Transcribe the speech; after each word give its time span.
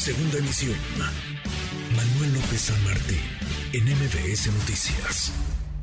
Segunda 0.00 0.38
emisión. 0.38 0.80
Manuel 1.92 2.32
López 2.32 2.72
San 2.72 2.80
Martín, 2.88 3.20
en 3.76 3.84
MBS 3.84 4.48
Noticias. 4.48 5.28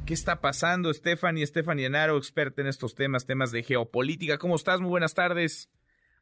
¿Qué 0.07 0.15
está 0.15 0.41
pasando, 0.41 0.91
Stephanie? 0.91 1.45
Stephanie 1.45 1.85
Enaro, 1.85 2.17
experta 2.17 2.63
en 2.63 2.67
estos 2.67 2.95
temas, 2.95 3.27
temas 3.27 3.51
de 3.51 3.61
geopolítica. 3.61 4.39
¿Cómo 4.39 4.55
estás? 4.55 4.81
Muy 4.81 4.89
buenas 4.89 5.13
tardes. 5.13 5.69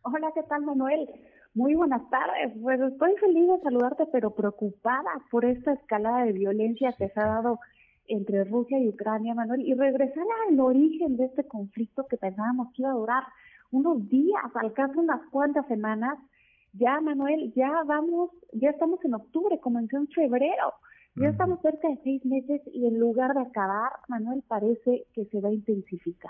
Hola, 0.02 0.29
¿qué 0.36 0.43
tal, 0.43 0.63
Manuel? 0.63 1.07
Muy 1.54 1.73
buenas 1.75 2.02
tardes. 2.09 2.52
Pues 2.61 2.81
estoy 2.81 3.16
feliz 3.16 3.47
de 3.47 3.61
saludarte, 3.63 4.04
pero 4.12 4.32
preocupada 4.32 5.21
por 5.32 5.46
esta 5.46 5.71
escalada 5.71 6.25
de 6.25 6.34
violencia 6.34 6.93
que 6.98 7.07
se 7.07 7.20
ha 7.21 7.27
dado 7.27 7.62
entre 8.09 8.43
Rusia 8.43 8.77
y 8.77 8.89
Ucrania, 8.89 9.34
Manuel, 9.36 9.62
y 9.62 9.73
regresar 9.73 10.25
al 10.50 10.59
origen 10.59 11.16
de 11.16 11.27
este 11.27 11.48
conflicto 11.48 12.05
que 12.09 12.18
pensábamos 12.18 12.73
que 12.73 12.82
iba 12.82 12.91
a 12.91 12.96
durar 12.96 13.23
unos 13.71 14.09
días, 14.09 14.43
alcanza 14.55 15.00
unas 15.00 15.21
cuantas 15.32 15.66
semanas. 15.68 16.20
Ya, 16.78 17.00
Manuel, 17.00 17.54
ya 17.55 17.84
vamos, 17.86 18.32
ya 18.54 18.70
estamos 18.70 19.00
en 19.06 19.14
octubre, 19.14 19.60
comenzó 19.61 19.97
en 19.97 20.07
febrero. 20.07 20.74
Ya 21.18 21.29
estamos 21.29 21.61
cerca 21.61 21.88
de 21.88 21.97
seis 22.04 22.25
meses 22.25 22.61
y 22.74 22.88
en 22.88 23.00
lugar 23.00 23.33
de 23.33 23.39
acabar, 23.39 23.89
Manuel, 24.10 24.43
parece 24.46 25.06
que 25.14 25.24
se 25.25 25.39
va 25.39 25.47
a 25.47 25.54
intensificar. 25.54 26.30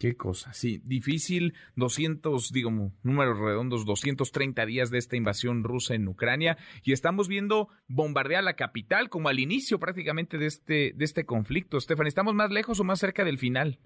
Qué 0.00 0.16
cosa, 0.16 0.52
sí, 0.52 0.82
difícil, 0.84 1.54
200, 1.76 2.50
digo, 2.52 2.70
números 3.04 3.38
redondos, 3.38 3.86
230 3.86 4.66
días 4.66 4.90
de 4.90 4.98
esta 4.98 5.16
invasión 5.16 5.62
rusa 5.62 5.94
en 5.94 6.08
Ucrania 6.08 6.58
y 6.82 6.92
estamos 6.92 7.28
viendo 7.28 7.68
bombardear 7.86 8.42
la 8.42 8.54
capital 8.54 9.08
como 9.08 9.28
al 9.28 9.38
inicio 9.38 9.78
prácticamente 9.78 10.36
de 10.36 10.46
este, 10.46 10.92
de 10.96 11.04
este 11.04 11.24
conflicto. 11.24 11.76
Estefan, 11.76 12.08
¿estamos 12.08 12.34
más 12.34 12.50
lejos 12.50 12.80
o 12.80 12.84
más 12.84 12.98
cerca 12.98 13.24
del 13.24 13.38
final? 13.38 13.78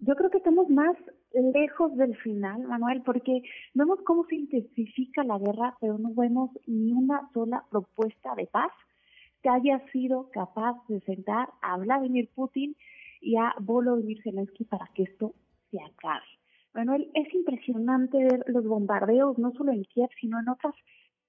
Yo 0.00 0.16
creo 0.16 0.28
que 0.28 0.38
estamos 0.38 0.68
más 0.68 0.96
lejos 1.34 1.96
del 1.96 2.16
final, 2.16 2.62
Manuel, 2.62 3.02
porque 3.02 3.42
vemos 3.74 3.98
cómo 4.04 4.24
se 4.26 4.36
intensifica 4.36 5.24
la 5.24 5.38
guerra, 5.38 5.76
pero 5.80 5.98
no 5.98 6.14
vemos 6.14 6.50
ni 6.66 6.92
una 6.92 7.28
sola 7.32 7.64
propuesta 7.70 8.34
de 8.36 8.46
paz 8.46 8.72
que 9.42 9.48
haya 9.48 9.78
sido 9.90 10.30
capaz 10.30 10.76
de 10.88 11.00
sentar 11.00 11.50
a 11.60 11.76
Vladimir 11.76 12.30
Putin 12.34 12.74
y 13.20 13.36
a 13.36 13.54
Volodymyr 13.60 14.22
Zelensky 14.22 14.64
para 14.64 14.88
que 14.94 15.04
esto 15.04 15.34
se 15.70 15.78
acabe. 15.80 16.24
Manuel, 16.72 17.10
es 17.14 17.32
impresionante 17.32 18.18
ver 18.18 18.44
los 18.48 18.64
bombardeos, 18.66 19.38
no 19.38 19.52
solo 19.52 19.72
en 19.72 19.84
Kiev, 19.84 20.08
sino 20.20 20.40
en 20.40 20.48
otras 20.48 20.74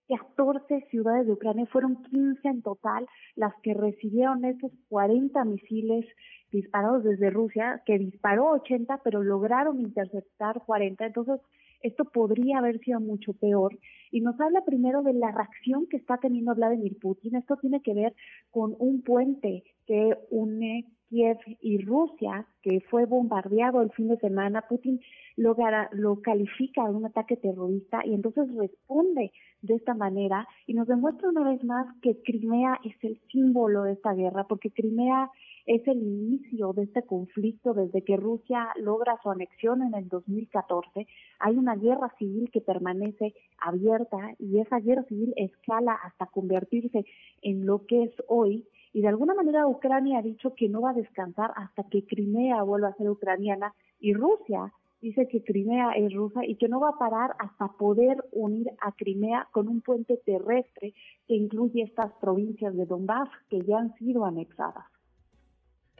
14 0.08 0.88
ciudades 0.90 1.26
de 1.26 1.34
Ucrania, 1.34 1.66
fueron 1.68 2.04
15 2.04 2.48
en 2.48 2.62
total 2.62 3.08
las 3.36 3.54
que 3.62 3.74
recibieron 3.74 4.46
estos 4.46 4.72
40 4.90 5.44
misiles 5.46 6.06
disparados 6.52 7.04
desde 7.04 7.30
Rusia, 7.30 7.82
que 7.86 7.98
disparó 7.98 8.52
80, 8.52 9.02
pero 9.04 9.24
lograron 9.24 9.82
interceptar 9.82 10.62
40. 10.66 11.06
Entonces, 11.06 11.42
esto 11.82 12.06
podría 12.06 12.60
haber 12.60 12.80
sido 12.80 13.00
mucho 13.00 13.34
peor. 13.34 13.78
Y 14.12 14.22
nos 14.22 14.40
habla 14.40 14.64
primero 14.66 15.04
de 15.04 15.14
la 15.14 15.32
reacción 15.32 15.88
que 15.88 15.98
está 15.98 16.18
teniendo 16.18 16.56
Vladimir 16.56 16.98
Putin. 17.00 17.36
Esto 17.36 17.58
tiene 17.58 17.82
que 17.82 17.94
ver 17.94 18.16
con 18.52 18.76
un 18.80 19.02
puente 19.02 19.64
que 19.86 20.18
une 20.30 20.86
Kiev 21.16 21.38
y 21.62 21.78
Rusia, 21.78 22.46
que 22.62 22.82
fue 22.90 23.06
bombardeado 23.06 23.82
el 23.82 23.90
fin 23.92 24.10
de 24.10 24.18
semana. 24.18 24.66
Putin 24.68 25.00
lo, 25.38 25.56
lo 25.94 26.22
califica 26.22 26.84
de 26.84 26.94
un 26.94 27.06
ataque 27.06 27.38
terrorista 27.38 28.06
y 28.06 28.14
entonces 28.14 28.54
responde 28.54 29.32
de 29.62 29.76
esta 29.76 29.94
manera 29.94 30.46
y 30.68 30.74
nos 30.74 30.88
demuestra 30.88 31.30
una 31.30 31.50
vez 31.50 31.64
más 31.64 31.88
que 32.02 32.22
Crimea 32.22 32.82
es 32.84 32.96
el 33.02 33.18
símbolo 33.32 33.84
de 33.84 33.94
esta 33.94 34.14
guerra, 34.14 34.44
porque 34.44 34.72
Crimea 34.72 35.32
es 35.66 35.88
el 35.88 36.04
inicio 36.04 36.74
de 36.74 36.84
este 36.84 37.04
conflicto 37.04 37.74
desde 37.74 38.04
que 38.04 38.18
Rusia 38.18 38.68
logra 38.76 39.18
su 39.24 39.32
anexión 39.32 39.82
en 39.84 39.96
el 39.96 40.10
2014. 40.10 41.08
Hay 41.40 41.56
una 41.56 41.76
guerra 41.76 42.14
civil 42.20 42.50
que 42.52 42.62
permanece 42.62 43.34
abierta 43.58 44.36
y 44.38 44.60
esa 44.60 44.80
guerra 44.80 45.04
civil 45.04 45.34
escala 45.38 45.94
hasta 46.04 46.28
convertirse 46.28 47.06
en 47.42 47.66
lo 47.66 47.86
que 47.86 48.04
es 48.04 48.12
hoy. 48.28 48.68
Y 48.96 49.02
de 49.02 49.10
alguna 49.10 49.34
manera 49.34 49.68
Ucrania 49.68 50.20
ha 50.20 50.22
dicho 50.22 50.56
que 50.56 50.70
no 50.70 50.80
va 50.80 50.92
a 50.92 50.94
descansar 50.94 51.52
hasta 51.58 51.84
que 51.84 52.06
Crimea 52.06 52.64
vuelva 52.64 52.88
a 52.88 52.96
ser 52.96 53.10
ucraniana 53.10 53.74
y 54.00 54.14
Rusia 54.14 54.72
dice 55.02 55.28
que 55.28 55.44
Crimea 55.44 55.92
es 55.98 56.14
rusa 56.14 56.46
y 56.46 56.56
que 56.56 56.70
no 56.70 56.80
va 56.80 56.92
a 56.92 56.98
parar 56.98 57.36
hasta 57.40 57.68
poder 57.78 58.24
unir 58.32 58.72
a 58.80 58.94
Crimea 58.94 59.50
con 59.52 59.68
un 59.68 59.82
puente 59.82 60.16
terrestre 60.26 60.94
que 61.28 61.36
incluye 61.36 61.84
estas 61.84 62.14
provincias 62.22 62.74
de 62.74 62.86
Donbass 62.86 63.28
que 63.50 63.60
ya 63.64 63.80
han 63.80 63.94
sido 63.96 64.24
anexadas. 64.24 64.86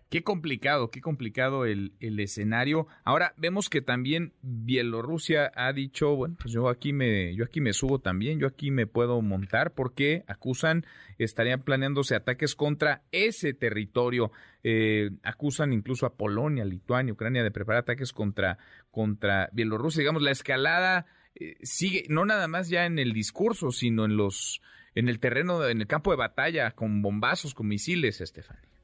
Qué 0.10 0.24
complicado, 0.24 0.92
qué 0.92 1.02
complicado 1.02 1.66
el, 1.66 1.94
el, 2.00 2.20
escenario. 2.20 2.88
Ahora 3.04 3.34
vemos 3.38 3.70
que 3.70 3.82
también 3.82 4.34
Bielorrusia 4.44 5.52
ha 5.56 5.74
dicho, 5.74 6.16
bueno, 6.16 6.36
pues 6.40 6.54
yo 6.54 6.70
aquí 6.70 6.94
me, 6.94 7.36
yo 7.36 7.44
aquí 7.44 7.60
me 7.60 7.74
subo 7.74 7.98
también, 7.98 8.40
yo 8.40 8.46
aquí 8.46 8.70
me 8.70 8.86
puedo 8.86 9.20
montar, 9.24 9.74
porque 9.74 10.24
acusan, 10.28 10.86
estarían 11.18 11.64
planeándose 11.64 12.14
ataques 12.16 12.54
contra 12.56 13.02
ese 13.12 13.56
territorio. 13.56 14.32
Eh, 14.64 15.10
acusan 15.24 15.74
incluso 15.74 16.06
a 16.06 16.16
Polonia, 16.16 16.66
Lituania, 16.66 17.14
Ucrania 17.14 17.44
de 17.44 17.52
preparar 17.52 17.82
ataques 17.82 18.14
contra, 18.14 18.60
contra 18.92 19.50
Bielorrusia. 19.54 20.02
Digamos, 20.02 20.22
la 20.22 20.32
escalada 20.32 21.08
eh, 21.34 21.56
sigue, 21.64 22.06
no 22.10 22.26
nada 22.26 22.48
más 22.48 22.70
ya 22.70 22.86
en 22.86 23.00
el 23.00 23.12
discurso, 23.12 23.72
sino 23.72 24.06
en 24.06 24.18
los, 24.18 24.62
en 24.94 25.10
el 25.10 25.20
terreno, 25.20 25.68
en 25.68 25.82
el 25.82 25.88
campo 25.88 26.12
de 26.12 26.18
batalla, 26.18 26.72
con 26.72 27.02
bombazos, 27.02 27.56
con 27.56 27.68
misiles, 27.68 28.22
Estefania. 28.22 28.75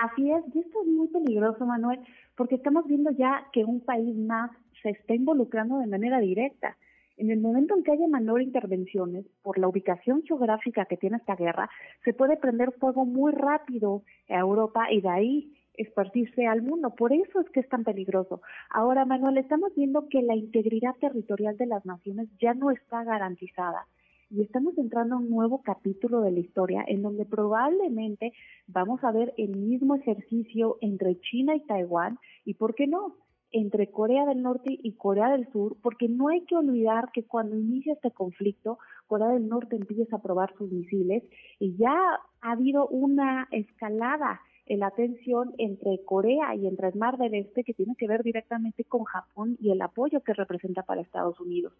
Así 0.00 0.30
es, 0.30 0.42
y 0.54 0.60
esto 0.60 0.80
es 0.80 0.88
muy 0.88 1.08
peligroso, 1.08 1.66
Manuel, 1.66 2.00
porque 2.34 2.54
estamos 2.54 2.86
viendo 2.86 3.10
ya 3.10 3.46
que 3.52 3.66
un 3.66 3.80
país 3.80 4.16
más 4.16 4.50
se 4.82 4.88
está 4.90 5.14
involucrando 5.14 5.78
de 5.78 5.86
manera 5.86 6.20
directa. 6.20 6.78
En 7.18 7.30
el 7.30 7.38
momento 7.38 7.76
en 7.76 7.82
que 7.82 7.92
haya 7.92 8.06
menor 8.06 8.40
intervenciones, 8.40 9.26
por 9.42 9.58
la 9.58 9.68
ubicación 9.68 10.22
geográfica 10.22 10.86
que 10.86 10.96
tiene 10.96 11.18
esta 11.18 11.36
guerra, 11.36 11.68
se 12.02 12.14
puede 12.14 12.38
prender 12.38 12.72
fuego 12.80 13.04
muy 13.04 13.32
rápido 13.32 14.02
a 14.30 14.38
Europa 14.38 14.90
y 14.90 15.02
de 15.02 15.08
ahí 15.10 15.52
esparcirse 15.74 16.46
al 16.46 16.62
mundo. 16.62 16.94
Por 16.94 17.12
eso 17.12 17.38
es 17.40 17.50
que 17.50 17.60
es 17.60 17.68
tan 17.68 17.84
peligroso. 17.84 18.40
Ahora, 18.70 19.04
Manuel, 19.04 19.36
estamos 19.36 19.74
viendo 19.74 20.08
que 20.08 20.22
la 20.22 20.34
integridad 20.34 20.94
territorial 20.98 21.58
de 21.58 21.66
las 21.66 21.84
naciones 21.84 22.28
ya 22.40 22.54
no 22.54 22.70
está 22.70 23.04
garantizada 23.04 23.86
y 24.30 24.42
estamos 24.42 24.78
entrando 24.78 25.16
a 25.16 25.18
un 25.18 25.28
nuevo 25.28 25.60
capítulo 25.62 26.20
de 26.20 26.30
la 26.30 26.38
historia 26.38 26.84
en 26.86 27.02
donde 27.02 27.26
probablemente 27.26 28.32
vamos 28.68 29.02
a 29.02 29.10
ver 29.10 29.34
el 29.36 29.56
mismo 29.56 29.96
ejercicio 29.96 30.78
entre 30.80 31.18
China 31.20 31.56
y 31.56 31.60
Taiwán 31.66 32.18
y, 32.44 32.54
¿por 32.54 32.74
qué 32.74 32.86
no?, 32.86 33.16
entre 33.52 33.90
Corea 33.90 34.26
del 34.26 34.42
Norte 34.42 34.78
y 34.80 34.92
Corea 34.92 35.30
del 35.30 35.50
Sur, 35.50 35.76
porque 35.82 36.08
no 36.08 36.28
hay 36.28 36.42
que 36.42 36.54
olvidar 36.54 37.10
que 37.12 37.24
cuando 37.24 37.58
inicia 37.58 37.94
este 37.94 38.12
conflicto, 38.12 38.78
Corea 39.08 39.26
del 39.30 39.48
Norte 39.48 39.74
empieza 39.74 40.16
a 40.16 40.22
probar 40.22 40.54
sus 40.56 40.70
misiles 40.70 41.24
y 41.58 41.76
ya 41.76 41.96
ha 42.40 42.52
habido 42.52 42.86
una 42.86 43.48
escalada 43.50 44.40
en 44.66 44.78
la 44.78 44.92
tensión 44.92 45.52
entre 45.58 45.98
Corea 46.04 46.54
y 46.54 46.68
entre 46.68 46.90
el 46.90 46.94
Mar 46.94 47.18
del 47.18 47.34
Este 47.34 47.64
que 47.64 47.74
tiene 47.74 47.96
que 47.96 48.06
ver 48.06 48.22
directamente 48.22 48.84
con 48.84 49.02
Japón 49.02 49.56
y 49.60 49.72
el 49.72 49.82
apoyo 49.82 50.20
que 50.20 50.32
representa 50.32 50.84
para 50.84 51.00
Estados 51.00 51.40
Unidos. 51.40 51.72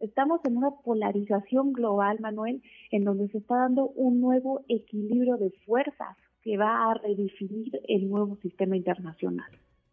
Estamos 0.00 0.40
en 0.44 0.56
una 0.56 0.70
polarización 0.84 1.72
global, 1.72 2.18
Manuel, 2.20 2.62
en 2.90 3.04
donde 3.04 3.28
se 3.28 3.38
está 3.38 3.56
dando 3.56 3.88
un 3.88 4.20
nuevo 4.20 4.64
equilibrio 4.68 5.36
de 5.36 5.50
fuerzas 5.66 6.16
que 6.42 6.56
va 6.56 6.90
a 6.90 6.94
redefinir 6.94 7.80
el 7.88 8.08
nuevo 8.08 8.36
sistema 8.36 8.76
internacional. 8.76 9.50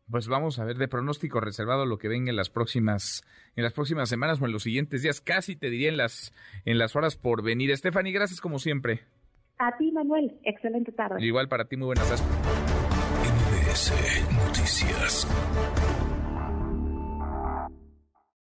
Pues 0.10 0.28
vamos 0.28 0.60
a 0.60 0.66
ver 0.66 0.78
de 0.78 0.88
pronóstico 0.88 1.40
reservado 1.40 1.88
lo 1.88 1.98
que 1.98 2.08
venga 2.08 2.30
en 2.30 2.36
las 2.36 2.52
próximas 2.52 3.24
en 3.56 3.64
las 3.64 3.74
próximas 3.74 4.08
semanas 4.08 4.40
o 4.40 4.46
en 4.46 4.52
los 4.52 4.62
siguientes 4.62 5.02
días, 5.02 5.20
casi 5.20 5.56
te 5.56 5.72
diría 5.72 5.90
en 5.90 5.98
las 5.98 6.32
en 6.66 6.78
las 6.78 6.96
horas 6.96 7.18
por 7.18 7.44
venir. 7.44 7.76
Stephanie, 7.76 8.14
gracias 8.14 8.40
como 8.40 8.60
siempre. 8.60 9.02
A 9.58 9.76
ti, 9.78 9.92
Manuel, 9.92 10.38
excelente 10.44 10.92
tarde. 10.92 11.26
Igual 11.26 11.48
para 11.48 11.66
ti, 11.66 11.78
muy 11.78 11.88
buenas 11.88 12.08
tardes. 12.08 12.24
Noticias. 14.46 15.28